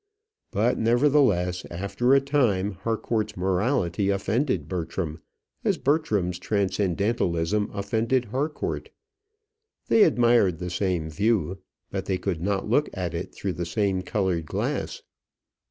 [0.49, 5.21] But nevertheless, after a time, Harcourt's morality offended Bertram,
[5.63, 8.89] as Bertram's transcendentalism offended Harcourt.
[9.89, 11.59] They admired the same view,
[11.91, 15.03] but they could not look at it through the same coloured glass.